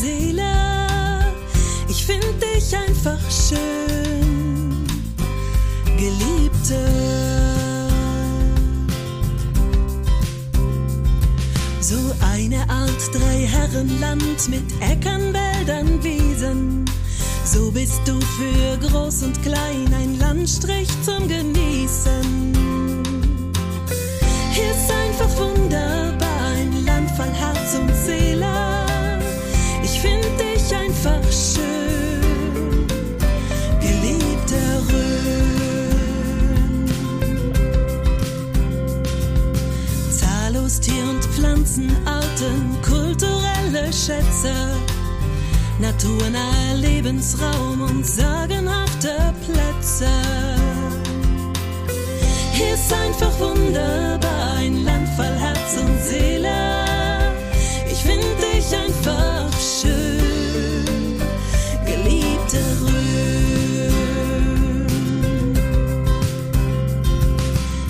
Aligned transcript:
Seele. 0.00 1.24
Ich 1.88 2.06
finde 2.06 2.32
dich 2.34 2.76
einfach 2.76 3.18
schön, 3.30 4.86
Geliebte. 5.96 6.78
So 11.80 11.96
eine 12.20 12.60
Art 12.70 13.02
Dreiherrenland 13.12 14.48
mit 14.48 14.62
Äckern, 14.80 15.32
Wäldern, 15.32 16.02
Wiesen. 16.04 16.84
So 17.44 17.72
bist 17.72 18.00
du 18.06 18.20
für 18.20 18.88
groß 18.88 19.24
und 19.24 19.42
klein 19.42 19.92
ein 19.94 20.18
Landstrich 20.18 20.88
zum 21.04 21.26
Genießen. 21.26 21.57
Und 41.78 41.90
Pflanzenarten, 41.90 42.76
kulturelle 42.82 43.92
Schätze, 43.92 44.52
naturnaher 45.80 46.76
Lebensraum 46.76 47.80
und 47.80 48.04
sagenhafte 48.04 49.34
Plätze. 49.44 50.08
Hier 52.52 52.74
ist 52.74 52.92
einfach 52.92 53.38
wunderbar, 53.38 54.56
ein 54.56 54.84
Land 54.84 55.08
voll 55.16 55.26
Herz 55.26 55.76
und 55.80 56.02
Seele. 56.02 56.84
Ich 57.90 58.02
find 58.02 58.24
dich 58.42 58.74
einfach 58.76 59.50
schön, 59.60 61.20
geliebte 61.84 62.58
Rhön. 62.82 62.98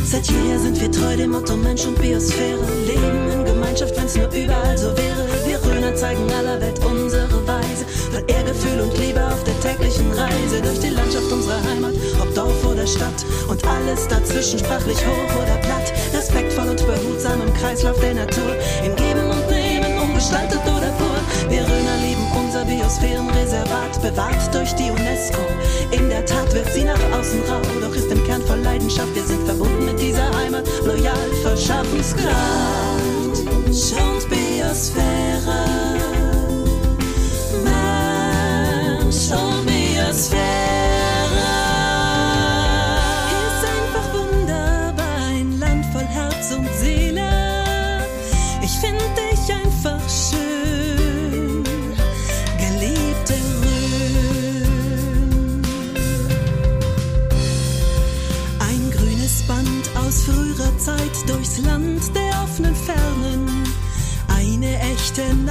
Seit 0.05 0.27
jeher 0.27 0.59
sind 0.59 0.81
wir 0.81 0.91
treu 0.91 1.17
dem 1.17 1.31
Motto 1.33 1.57
Mensch 1.57 1.85
und 1.87 2.01
Biosphäre. 2.01 2.67
Leben 2.87 3.31
in 3.31 3.45
Gemeinschaft, 3.45 3.58
wenn's 3.77 4.17
nur 4.17 4.29
überall 4.33 4.79
so 4.79 4.97
wäre. 4.97 5.29
Wir 5.45 5.63
Rhöner 5.63 5.95
zeigen 5.95 6.31
aller 6.33 6.61
Welt 6.61 6.81
unsere 6.85 7.47
Weise. 7.47 7.85
Voll 8.11 8.25
Ehrgefühl 8.27 8.81
und 8.81 8.97
Liebe 8.99 9.21
auf 9.27 9.45
der 9.45 9.61
täglichen 9.61 10.11
Reise. 10.13 10.63
Durch 10.63 10.81
die 10.81 10.89
Landschaft 10.89 11.31
unserer 11.31 11.63
Heimat, 11.65 11.93
ob 12.21 12.35
Dorf 12.35 12.65
oder 12.65 12.87
Stadt. 12.87 13.25
Und 13.49 13.63
alles 13.67 14.09
dazwischen, 14.09 14.59
sprachlich 14.59 14.99
hoch 14.99 15.43
oder 15.43 15.57
platt. 15.61 15.93
Respektvoll 16.15 16.69
und 16.69 16.87
behutsam 16.87 17.43
im 17.43 17.53
Kreislauf 17.55 17.99
der 18.01 18.15
Natur. 18.15 18.57
Im 18.85 18.97
Geben 18.97 19.29
und 19.29 19.51
Nehmen, 19.51 19.99
umgestaltet 20.01 20.63
oder 20.65 20.91
pur. 20.97 21.19
Wir 21.51 21.61
Rhöner 21.61 21.97
lieben 22.01 22.25
unser 22.41 22.65
Biosphärenreservat, 22.65 24.01
bewahrt 24.01 24.55
durch 24.55 24.73
die 24.75 24.91
UNESCO. 24.91 25.45
In 25.91 26.09
der 26.09 26.25
Tat 26.25 26.53
wirkt 26.55 26.73
sie 26.73 26.85
nach 26.85 27.01
außen 27.13 27.43
rau, 27.49 27.61
doch 27.81 27.95
ist 27.95 28.11
im 28.11 28.25
Kern 28.25 28.43
voll 28.43 28.61
Leidenschaft. 28.61 29.15
Wir 29.15 29.25
sind 29.25 29.45
verbunden 29.47 29.85
mit 29.85 30.01
dieser 30.01 30.29
Heimat, 30.37 30.65
loyal 30.85 31.29
für 31.43 31.57
Schaffenskraft. 33.79 33.89
Schont 33.89 34.29
Biosphäre, 34.29 35.78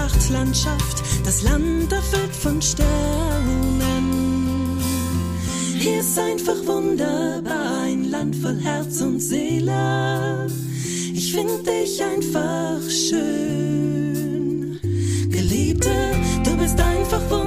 echte 0.08 0.34
Nachtlandschaft, 0.34 1.04
das 1.26 1.44
Land 1.44 1.92
erfüllt 1.92 2.36
von 2.36 2.62
Sternen. 2.62 4.08
Hier 5.78 6.00
ist 6.00 6.18
einfach 6.18 6.66
wunderbar, 6.66 7.82
ein 7.84 8.06
Land 8.06 8.36
voll 8.36 8.60
Herz 8.60 9.02
und 9.02 9.20
Seele. 9.20 10.48
Ich 11.14 11.34
find 11.34 11.68
dich 11.68 12.02
einfach 12.04 12.80
schön. 12.90 14.80
Geliebte, 15.30 15.92
du 16.44 16.58
bist 16.58 16.80
einfach 16.80 17.22
wunderbar, 17.30 17.47